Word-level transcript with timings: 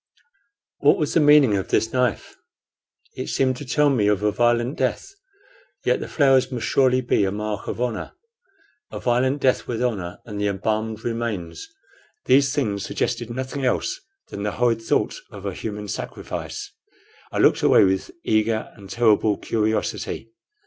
What 0.79 0.97
was 0.97 1.13
the 1.13 1.19
meaning 1.19 1.55
of 1.55 1.67
this 1.67 1.93
knife? 1.93 2.35
It 3.15 3.29
seemed 3.29 3.55
to 3.57 3.65
tell 3.65 3.99
of 4.09 4.23
a 4.23 4.31
violent 4.31 4.75
death. 4.79 5.13
Yet 5.85 5.99
the 5.99 6.07
flowers 6.07 6.51
must 6.51 6.65
surely 6.65 7.01
be 7.01 7.23
a 7.23 7.31
mark 7.31 7.67
of 7.67 7.79
honor. 7.79 8.13
A 8.91 8.99
violent 8.99 9.39
death 9.41 9.67
with 9.67 9.83
honor, 9.83 10.17
and 10.25 10.41
the 10.41 10.47
embalmed 10.47 11.03
remains 11.05 11.67
these 12.25 12.51
things 12.51 12.83
suggested 12.83 13.29
nothing 13.29 13.63
else 13.63 13.99
than 14.29 14.41
the 14.41 14.53
horrid 14.53 14.81
thought 14.81 15.19
of 15.29 15.45
a 15.45 15.53
human 15.53 15.87
sacrifice. 15.87 16.71
I 17.31 17.37
looked 17.37 17.61
away 17.61 17.83
with 17.83 18.09
eager 18.23 18.71
and 18.73 18.89
terrible 18.89 19.37
curiosity. 19.37 20.31